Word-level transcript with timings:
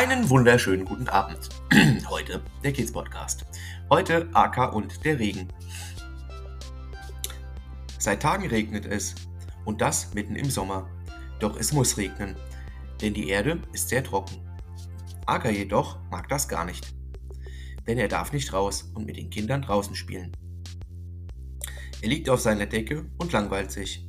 Einen 0.00 0.30
wunderschönen 0.30 0.86
guten 0.86 1.08
Abend. 1.08 1.50
Heute 2.08 2.42
der 2.64 2.72
Kids 2.72 2.90
Podcast. 2.90 3.44
Heute 3.90 4.30
AK 4.32 4.72
und 4.72 5.04
der 5.04 5.18
Regen. 5.18 5.48
Seit 7.98 8.22
Tagen 8.22 8.48
regnet 8.48 8.86
es 8.86 9.14
und 9.66 9.82
das 9.82 10.14
mitten 10.14 10.36
im 10.36 10.48
Sommer. 10.48 10.88
Doch 11.38 11.54
es 11.54 11.74
muss 11.74 11.98
regnen, 11.98 12.34
denn 13.02 13.12
die 13.12 13.28
Erde 13.28 13.60
ist 13.74 13.90
sehr 13.90 14.02
trocken. 14.02 14.36
AK 15.26 15.50
jedoch 15.50 15.98
mag 16.10 16.30
das 16.30 16.48
gar 16.48 16.64
nicht, 16.64 16.94
denn 17.86 17.98
er 17.98 18.08
darf 18.08 18.32
nicht 18.32 18.54
raus 18.54 18.90
und 18.94 19.04
mit 19.04 19.18
den 19.18 19.28
Kindern 19.28 19.60
draußen 19.60 19.94
spielen. 19.94 20.32
Er 22.00 22.08
liegt 22.08 22.30
auf 22.30 22.40
seiner 22.40 22.64
Decke 22.64 23.04
und 23.18 23.32
langweilt 23.32 23.70
sich. 23.70 24.08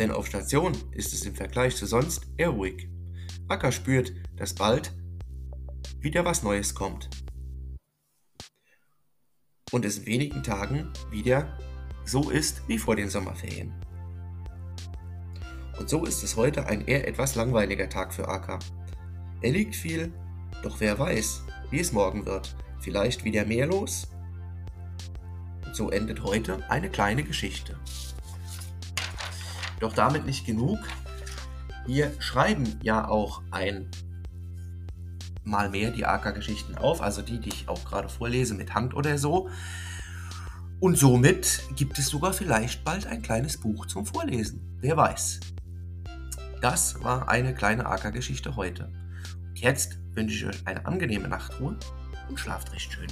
Denn 0.00 0.10
auf 0.10 0.26
Station 0.26 0.72
ist 0.90 1.14
es 1.14 1.24
im 1.24 1.36
Vergleich 1.36 1.76
zu 1.76 1.86
sonst 1.86 2.26
eher 2.36 2.48
ruhig. 2.48 2.90
Acker 3.50 3.72
spürt, 3.72 4.12
dass 4.36 4.54
bald 4.54 4.92
wieder 6.00 6.24
was 6.24 6.42
Neues 6.42 6.74
kommt. 6.74 7.10
Und 9.72 9.84
es 9.84 9.98
in 9.98 10.06
wenigen 10.06 10.42
Tagen 10.42 10.92
wieder 11.10 11.58
so 12.04 12.30
ist 12.30 12.66
wie 12.68 12.78
vor 12.78 12.96
den 12.96 13.10
Sommerferien. 13.10 13.72
Und 15.78 15.88
so 15.88 16.04
ist 16.04 16.22
es 16.22 16.36
heute 16.36 16.66
ein 16.66 16.86
eher 16.86 17.06
etwas 17.08 17.34
langweiliger 17.34 17.88
Tag 17.88 18.12
für 18.12 18.28
Acker. 18.28 18.58
Er 19.42 19.52
liegt 19.52 19.74
viel, 19.74 20.12
doch 20.62 20.78
wer 20.80 20.98
weiß, 20.98 21.42
wie 21.70 21.80
es 21.80 21.92
morgen 21.92 22.26
wird. 22.26 22.54
Vielleicht 22.80 23.24
wieder 23.24 23.44
mehr 23.44 23.66
los? 23.66 24.08
Und 25.64 25.74
so 25.74 25.90
endet 25.90 26.22
heute 26.22 26.68
eine 26.70 26.90
kleine 26.90 27.22
Geschichte. 27.22 27.78
Doch 29.80 29.94
damit 29.94 30.26
nicht 30.26 30.46
genug. 30.46 30.78
Wir 31.92 32.12
schreiben 32.20 32.78
ja 32.84 33.08
auch 33.08 33.42
ein 33.50 33.90
mal 35.42 35.68
mehr 35.70 35.90
die 35.90 36.06
AK-Geschichten 36.06 36.76
auf, 36.76 37.02
also 37.02 37.20
die, 37.20 37.40
die 37.40 37.48
ich 37.48 37.68
auch 37.68 37.84
gerade 37.84 38.08
vorlese 38.08 38.54
mit 38.54 38.74
Hand 38.74 38.94
oder 38.94 39.18
so. 39.18 39.50
Und 40.78 40.96
somit 40.96 41.64
gibt 41.74 41.98
es 41.98 42.06
sogar 42.06 42.32
vielleicht 42.32 42.84
bald 42.84 43.08
ein 43.08 43.22
kleines 43.22 43.58
Buch 43.58 43.86
zum 43.86 44.06
Vorlesen. 44.06 44.78
Wer 44.78 44.96
weiß. 44.96 45.40
Das 46.60 47.02
war 47.02 47.28
eine 47.28 47.54
kleine 47.54 47.86
AK-Geschichte 47.86 48.54
heute. 48.54 48.92
Und 49.48 49.58
jetzt 49.58 49.98
wünsche 50.12 50.36
ich 50.36 50.46
euch 50.46 50.66
eine 50.68 50.86
angenehme 50.86 51.26
Nachtruhe 51.26 51.76
und 52.28 52.38
schlaft 52.38 52.72
recht 52.72 52.92
schön. 52.92 53.10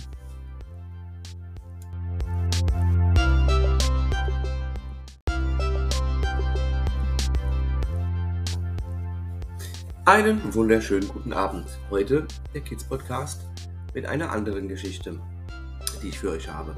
Einen 10.08 10.54
wunderschönen 10.54 11.06
guten 11.06 11.34
Abend. 11.34 11.66
Heute 11.90 12.26
der 12.54 12.62
Kids 12.62 12.82
Podcast 12.82 13.42
mit 13.92 14.06
einer 14.06 14.30
anderen 14.32 14.66
Geschichte, 14.66 15.20
die 16.02 16.08
ich 16.08 16.18
für 16.18 16.30
euch 16.30 16.48
habe. 16.48 16.74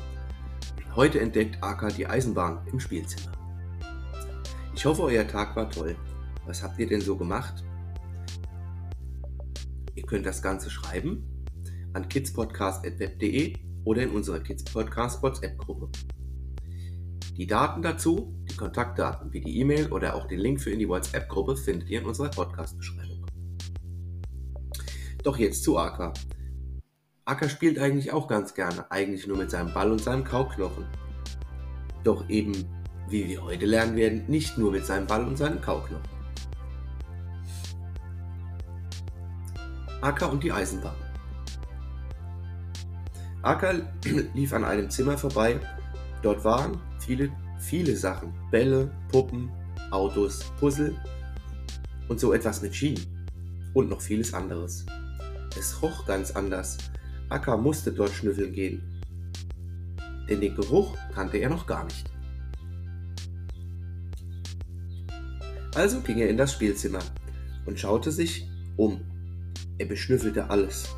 Heute 0.96 1.20
entdeckt 1.20 1.62
Aka 1.62 1.90
die 1.90 2.08
Eisenbahn 2.08 2.66
im 2.72 2.80
Spielzimmer. 2.80 3.30
Ich 4.74 4.84
hoffe, 4.84 5.04
euer 5.04 5.28
Tag 5.28 5.54
war 5.54 5.70
toll. 5.70 5.94
Was 6.44 6.60
habt 6.64 6.80
ihr 6.80 6.88
denn 6.88 7.00
so 7.00 7.16
gemacht? 7.16 7.62
Ihr 9.94 10.02
könnt 10.02 10.26
das 10.26 10.42
Ganze 10.42 10.69
schreiben 10.69 11.24
an 11.92 12.08
kidspodcast.web.de 12.08 13.54
oder 13.84 14.02
in 14.02 14.10
unserer 14.10 14.40
Kids 14.40 14.64
Podcast 14.64 15.22
WhatsApp-Gruppe. 15.22 15.88
Die 17.36 17.46
Daten 17.46 17.80
dazu, 17.80 18.34
die 18.50 18.56
Kontaktdaten 18.56 19.32
wie 19.32 19.40
die 19.40 19.60
E-Mail 19.60 19.92
oder 19.92 20.16
auch 20.16 20.26
den 20.26 20.40
Link 20.40 20.60
für 20.60 20.72
in 20.72 20.80
die 20.80 20.88
WhatsApp-Gruppe 20.88 21.56
findet 21.56 21.88
ihr 21.88 22.00
in 22.00 22.06
unserer 22.06 22.28
Podcast-Beschreibung. 22.30 23.09
Doch 25.22 25.36
jetzt 25.36 25.62
zu 25.64 25.78
Aka. 25.78 26.12
Aka 27.26 27.48
spielt 27.48 27.78
eigentlich 27.78 28.12
auch 28.12 28.26
ganz 28.26 28.54
gerne, 28.54 28.91
eigentlich 28.91 29.26
nur 29.26 29.36
mit 29.36 29.50
seinem 29.50 29.72
Ball 29.75 29.92
und 29.92 30.00
seinem 30.00 30.25
Kauknochen. 30.25 30.86
Doch 32.03 32.28
eben, 32.31 32.64
wie 33.08 33.28
wir 33.28 33.44
heute 33.44 33.66
lernen 33.66 33.97
werden, 33.97 34.25
nicht 34.28 34.56
nur 34.56 34.72
mit 34.72 34.86
seinem 34.86 35.06
Ball 35.06 35.25
und 35.25 35.36
seinem 35.36 35.60
Kauknochen. 35.60 36.08
Aka 40.00 40.26
und 40.26 40.42
die 40.42 40.50
Eisenbahn. 40.50 40.97
Aka 43.42 43.75
lief 44.34 44.52
an 44.54 44.64
einem 44.64 44.88
Zimmer 44.88 45.19
vorbei. 45.19 45.60
Dort 46.22 46.42
waren 46.44 46.81
viele, 46.98 47.31
viele 47.58 47.94
Sachen. 47.94 48.32
Bälle, 48.50 48.91
Puppen, 49.12 49.50
Autos, 49.91 50.41
Puzzle 50.58 50.97
und 52.08 52.19
so 52.19 52.32
etwas 52.32 52.62
mit 52.62 52.75
Schienen. 52.75 53.28
Und 53.75 53.91
noch 53.91 54.00
vieles 54.00 54.32
anderes. 54.32 54.87
Es 55.59 55.83
roch 55.83 56.06
ganz 56.06 56.31
anders. 56.33 56.78
Akka 57.28 57.56
musste 57.56 57.93
dort 57.93 58.11
schnüffeln 58.11 58.53
gehen. 58.53 58.83
Denn 60.28 60.41
den 60.41 60.55
Geruch 60.55 60.97
kannte 61.15 61.38
er 61.38 61.50
noch 61.50 61.66
gar 61.66 61.84
nicht. 61.84 62.11
Also 65.75 66.00
ging 66.00 66.19
er 66.19 66.28
in 66.28 66.37
das 66.37 66.53
Spielzimmer 66.53 67.00
und 67.66 67.78
schaute 67.78 68.11
sich 68.11 68.49
um. 68.77 69.00
Er 69.78 69.87
beschnüffelte 69.87 70.50
alles. 70.50 70.88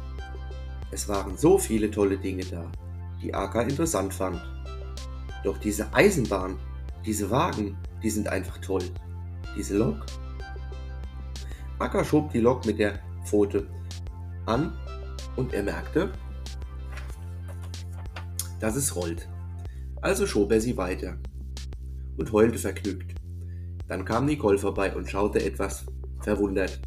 Es 0.91 1.09
waren 1.09 1.37
so 1.37 1.59
viele 1.59 1.91
tolle 1.91 2.19
Dinge 2.19 2.45
da, 2.45 2.71
die 3.23 3.35
Akka 3.35 3.63
interessant 3.63 4.13
fand. 4.13 4.41
Doch 5.45 5.59
diese 5.59 5.93
Eisenbahn, 5.95 6.59
diese 7.05 7.31
Wagen, 7.31 7.77
die 8.03 8.11
sind 8.11 8.29
einfach 8.29 8.59
toll. 8.59 8.85
Diese 9.57 9.77
Lok. 9.77 10.05
Akka 11.79 12.05
schob 12.05 12.33
die 12.33 12.41
Lok 12.41 12.65
mit 12.67 12.79
der 12.79 12.99
Pfote 13.25 13.67
an 14.47 14.73
und 15.37 15.53
er 15.53 15.63
merkte, 15.63 16.13
dass 18.61 18.77
es 18.77 18.95
rollt. 18.95 19.29
Also 20.01 20.27
schob 20.27 20.53
er 20.53 20.61
sie 20.61 20.77
weiter 20.77 21.19
und 22.17 22.33
heulte 22.33 22.59
vergnügt. 22.59 23.15
Dann 23.89 24.05
kam 24.05 24.27
Nicole 24.27 24.59
vorbei 24.59 24.95
und 24.95 25.09
schaute 25.09 25.45
etwas 25.45 25.85
verwundert. 26.21 26.81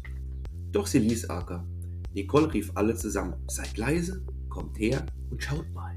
Doch 0.72 0.86
sie 0.86 0.98
ließ 0.98 1.30
Acker. 1.30 1.66
Nicole 2.14 2.52
rief 2.52 2.72
alle 2.74 2.94
zusammen: 2.94 3.34
Seid 3.48 3.76
leise, 3.76 4.24
kommt 4.48 4.78
her 4.78 5.04
und 5.30 5.42
schaut 5.42 5.70
mal. 5.72 5.94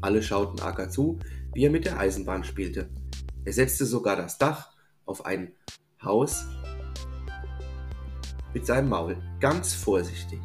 Alle 0.00 0.22
schauten 0.22 0.60
Acker 0.60 0.88
zu, 0.88 1.18
wie 1.52 1.64
er 1.64 1.70
mit 1.70 1.84
der 1.84 1.98
Eisenbahn 1.98 2.44
spielte. 2.44 2.88
Er 3.44 3.52
setzte 3.52 3.86
sogar 3.86 4.16
das 4.16 4.38
Dach 4.38 4.72
auf 5.04 5.24
ein 5.24 5.52
Haus 6.02 6.46
mit 8.54 8.66
seinem 8.66 8.88
Maul, 8.88 9.16
ganz 9.40 9.74
vorsichtig 9.74 10.40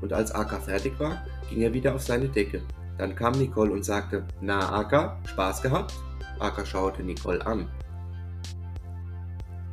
und 0.00 0.12
als 0.12 0.32
Aka 0.32 0.58
fertig 0.58 0.98
war, 0.98 1.24
ging 1.50 1.62
er 1.62 1.72
wieder 1.72 1.94
auf 1.94 2.02
seine 2.02 2.28
Decke. 2.28 2.62
Dann 2.98 3.14
kam 3.14 3.32
Nicole 3.32 3.72
und 3.72 3.84
sagte, 3.84 4.24
na 4.40 4.72
Aka, 4.72 5.18
Spaß 5.24 5.62
gehabt? 5.62 5.94
Aka 6.38 6.64
schaute 6.64 7.02
Nicole 7.02 7.44
an 7.46 7.68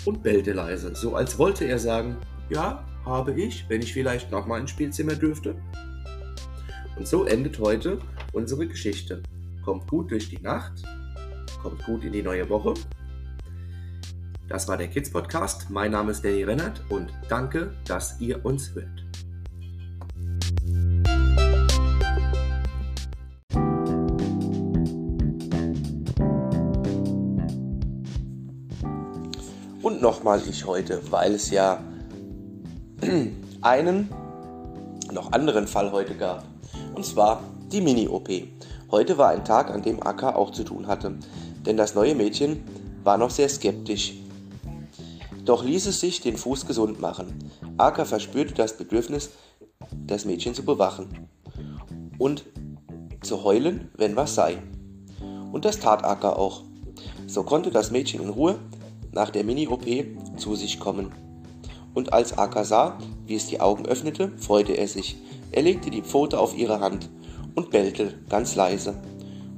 und 0.05 0.23
bellte 0.23 0.53
leise, 0.53 0.95
so 0.95 1.15
als 1.15 1.37
wollte 1.37 1.65
er 1.65 1.79
sagen, 1.79 2.17
ja, 2.49 2.85
habe 3.05 3.33
ich, 3.33 3.65
wenn 3.69 3.81
ich 3.81 3.93
vielleicht 3.93 4.31
nochmal 4.31 4.61
ins 4.61 4.71
Spielzimmer 4.71 5.15
dürfte. 5.15 5.55
Und 6.97 7.07
so 7.07 7.25
endet 7.25 7.59
heute 7.59 7.99
unsere 8.33 8.67
Geschichte. 8.67 9.21
Kommt 9.63 9.87
gut 9.89 10.11
durch 10.11 10.29
die 10.29 10.41
Nacht, 10.41 10.73
kommt 11.61 11.83
gut 11.85 12.03
in 12.03 12.13
die 12.13 12.23
neue 12.23 12.47
Woche. 12.49 12.73
Das 14.47 14.67
war 14.67 14.77
der 14.77 14.87
Kids 14.87 15.09
Podcast. 15.09 15.69
Mein 15.69 15.91
Name 15.91 16.11
ist 16.11 16.23
Danny 16.23 16.43
Rennert 16.43 16.81
und 16.89 17.11
danke, 17.29 17.73
dass 17.85 18.19
ihr 18.21 18.45
uns 18.45 18.73
hört. 18.75 19.04
Nochmal 30.05 30.39
ich 30.47 30.67
heute, 30.67 31.01
weil 31.09 31.33
es 31.33 31.49
ja 31.49 31.79
einen 33.61 34.07
noch 35.11 35.31
anderen 35.31 35.65
Fall 35.65 35.91
heute 35.91 36.13
gab. 36.13 36.43
Und 36.93 37.03
zwar 37.03 37.41
die 37.71 37.81
Mini-OP. 37.81 38.29
Heute 38.91 39.17
war 39.17 39.29
ein 39.29 39.43
Tag, 39.43 39.71
an 39.71 39.81
dem 39.81 40.05
Akka 40.05 40.35
auch 40.35 40.51
zu 40.51 40.63
tun 40.63 40.85
hatte, 40.85 41.17
denn 41.65 41.75
das 41.75 41.95
neue 41.95 42.13
Mädchen 42.13 42.63
war 43.03 43.17
noch 43.17 43.31
sehr 43.31 43.49
skeptisch. 43.49 44.13
Doch 45.43 45.63
ließ 45.63 45.87
es 45.87 46.01
sich 46.01 46.21
den 46.21 46.37
Fuß 46.37 46.67
gesund 46.67 47.01
machen. 47.01 47.39
Akka 47.77 48.05
verspürte 48.05 48.53
das 48.53 48.77
Bedürfnis, 48.77 49.31
das 50.05 50.25
Mädchen 50.25 50.53
zu 50.53 50.63
bewachen 50.63 51.27
und 52.19 52.45
zu 53.23 53.43
heulen, 53.43 53.89
wenn 53.97 54.15
was 54.15 54.35
sei. 54.35 54.61
Und 55.51 55.65
das 55.65 55.79
tat 55.79 56.03
Akka 56.03 56.33
auch. 56.33 56.61
So 57.25 57.41
konnte 57.41 57.71
das 57.71 57.89
Mädchen 57.89 58.21
in 58.21 58.29
Ruhe 58.29 58.59
nach 59.15 59.31
der 59.31 59.43
Mini-OP 59.43 59.85
zu 60.37 60.55
sich 60.55 60.79
kommen. 60.79 61.11
Und 61.93 62.13
als 62.13 62.37
Aka 62.37 62.63
sah, 62.63 62.99
wie 63.25 63.35
es 63.35 63.47
die 63.47 63.61
Augen 63.61 63.85
öffnete, 63.85 64.33
freute 64.37 64.73
er 64.73 64.87
sich. 64.87 65.15
Er 65.51 65.63
legte 65.63 65.89
die 65.89 66.01
Pfote 66.01 66.39
auf 66.39 66.55
ihre 66.55 66.81
Hand 66.81 67.09
und 67.55 67.71
bellte 67.71 68.19
ganz 68.29 68.55
leise. 68.55 69.01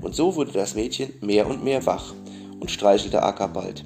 Und 0.01 0.15
so 0.15 0.35
wurde 0.35 0.51
das 0.51 0.75
Mädchen 0.75 1.11
mehr 1.21 1.47
und 1.47 1.63
mehr 1.63 1.85
wach 1.85 2.13
und 2.59 2.71
streichelte 2.71 3.23
Aka 3.23 3.47
bald. 3.47 3.83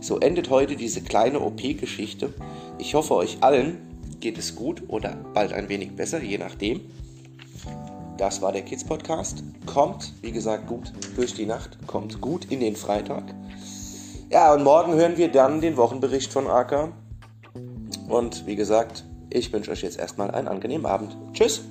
So 0.00 0.18
endet 0.18 0.50
heute 0.50 0.76
diese 0.76 1.00
kleine 1.00 1.40
OP-Geschichte. 1.40 2.34
Ich 2.78 2.94
hoffe 2.94 3.14
euch 3.14 3.38
allen 3.40 3.78
geht 4.20 4.38
es 4.38 4.54
gut 4.54 4.82
oder 4.88 5.16
bald 5.34 5.52
ein 5.52 5.68
wenig 5.68 5.96
besser, 5.96 6.22
je 6.22 6.38
nachdem. 6.38 6.80
Das 8.16 8.42
war 8.42 8.52
der 8.52 8.62
Kids 8.62 8.84
Podcast. 8.84 9.42
Kommt, 9.66 10.12
wie 10.22 10.32
gesagt, 10.32 10.66
gut 10.66 10.92
durch 11.16 11.34
die 11.34 11.46
Nacht, 11.46 11.78
kommt 11.86 12.20
gut 12.20 12.46
in 12.50 12.60
den 12.60 12.76
Freitag. 12.76 13.34
Ja, 14.34 14.52
und 14.52 14.64
morgen 14.64 14.94
hören 14.94 15.16
wir 15.16 15.30
dann 15.30 15.60
den 15.60 15.76
Wochenbericht 15.76 16.32
von 16.32 16.48
AK. 16.48 16.92
Und 18.08 18.48
wie 18.48 18.56
gesagt, 18.56 19.04
ich 19.30 19.52
wünsche 19.52 19.70
euch 19.70 19.82
jetzt 19.82 19.96
erstmal 19.96 20.32
einen 20.32 20.48
angenehmen 20.48 20.86
Abend. 20.86 21.16
Tschüss! 21.32 21.62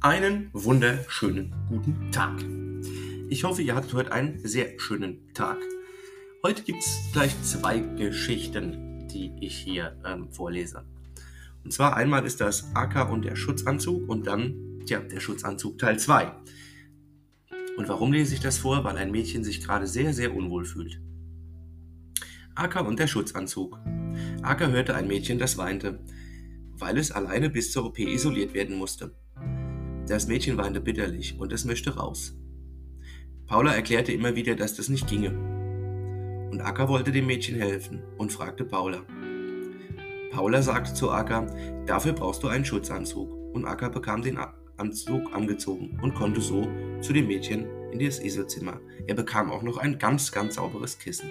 Einen 0.00 0.48
wunderschönen 0.54 1.54
guten 1.68 2.10
Tag. 2.10 2.42
Ich 3.28 3.44
hoffe, 3.44 3.60
ihr 3.60 3.74
hattet 3.74 3.92
heute 3.92 4.12
einen 4.12 4.40
sehr 4.46 4.80
schönen 4.80 5.30
Tag. 5.34 5.58
Heute 6.46 6.62
gibt 6.62 6.78
es 6.78 7.00
gleich 7.12 7.34
zwei 7.42 7.80
Geschichten, 7.80 9.08
die 9.08 9.32
ich 9.40 9.58
hier 9.58 9.96
ähm, 10.06 10.30
vorlese. 10.30 10.84
Und 11.64 11.72
zwar 11.72 11.96
einmal 11.96 12.24
ist 12.24 12.40
das 12.40 12.70
AK 12.72 13.10
und 13.10 13.24
der 13.24 13.34
Schutzanzug 13.34 14.08
und 14.08 14.28
dann, 14.28 14.80
tja, 14.86 15.00
der 15.00 15.18
Schutzanzug 15.18 15.76
Teil 15.76 15.98
2. 15.98 16.30
Und 17.76 17.88
warum 17.88 18.12
lese 18.12 18.32
ich 18.32 18.38
das 18.38 18.58
vor? 18.58 18.84
Weil 18.84 18.96
ein 18.96 19.10
Mädchen 19.10 19.42
sich 19.42 19.60
gerade 19.60 19.88
sehr, 19.88 20.14
sehr 20.14 20.36
unwohl 20.36 20.64
fühlt. 20.64 21.00
AK 22.54 22.86
und 22.86 23.00
der 23.00 23.08
Schutzanzug. 23.08 23.80
AK 24.42 24.68
hörte 24.68 24.94
ein 24.94 25.08
Mädchen, 25.08 25.40
das 25.40 25.58
weinte, 25.58 25.98
weil 26.78 26.96
es 26.96 27.10
alleine 27.10 27.50
bis 27.50 27.72
zur 27.72 27.86
OP 27.86 27.98
isoliert 27.98 28.54
werden 28.54 28.76
musste. 28.76 29.16
Das 30.06 30.28
Mädchen 30.28 30.56
weinte 30.58 30.80
bitterlich 30.80 31.40
und 31.40 31.52
es 31.52 31.64
möchte 31.64 31.96
raus. 31.96 32.36
Paula 33.48 33.74
erklärte 33.74 34.12
immer 34.12 34.36
wieder, 34.36 34.54
dass 34.54 34.76
das 34.76 34.88
nicht 34.88 35.08
ginge. 35.08 35.55
Und 36.50 36.60
Akka 36.60 36.88
wollte 36.88 37.12
dem 37.12 37.26
Mädchen 37.26 37.56
helfen 37.56 38.02
und 38.18 38.32
fragte 38.32 38.64
Paula. 38.64 39.02
Paula 40.30 40.62
sagte 40.62 40.94
zu 40.94 41.10
Akka, 41.10 41.46
dafür 41.86 42.12
brauchst 42.12 42.42
du 42.42 42.48
einen 42.48 42.64
Schutzanzug. 42.64 43.32
Und 43.54 43.64
Akka 43.64 43.88
bekam 43.88 44.22
den 44.22 44.38
Anzug 44.76 45.34
angezogen 45.34 45.98
und 46.02 46.14
konnte 46.14 46.40
so 46.40 46.68
zu 47.00 47.12
dem 47.12 47.26
Mädchen 47.26 47.66
in 47.90 47.98
das 47.98 48.20
Eselzimmer. 48.20 48.80
Er 49.06 49.14
bekam 49.14 49.50
auch 49.50 49.62
noch 49.62 49.78
ein 49.78 49.98
ganz, 49.98 50.30
ganz 50.32 50.56
sauberes 50.56 50.98
Kissen. 50.98 51.30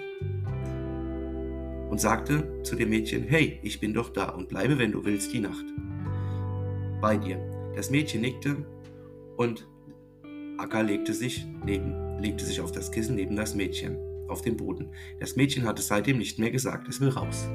Und 1.88 2.00
sagte 2.00 2.62
zu 2.62 2.74
dem 2.74 2.90
Mädchen, 2.90 3.22
hey, 3.22 3.60
ich 3.62 3.78
bin 3.78 3.94
doch 3.94 4.10
da 4.10 4.30
und 4.30 4.48
bleibe, 4.48 4.78
wenn 4.78 4.92
du 4.92 5.04
willst, 5.04 5.32
die 5.32 5.40
Nacht. 5.40 5.64
Bei 7.00 7.16
dir. 7.16 7.38
Das 7.76 7.90
Mädchen 7.90 8.22
nickte 8.22 8.66
und 9.36 9.68
Akka 10.58 10.80
legte 10.80 11.12
sich, 11.12 11.46
neben, 11.64 12.18
legte 12.18 12.44
sich 12.44 12.60
auf 12.60 12.72
das 12.72 12.90
Kissen 12.90 13.14
neben 13.14 13.36
das 13.36 13.54
Mädchen, 13.54 13.98
auf 14.28 14.42
den 14.42 14.56
Boden. 14.56 14.90
Das 15.20 15.36
Mädchen 15.36 15.64
hatte 15.64 15.82
seitdem 15.82 16.18
nicht 16.18 16.38
mehr 16.38 16.50
gesagt, 16.50 16.88
es 16.88 17.00
will 17.00 17.10
raus. 17.10 17.48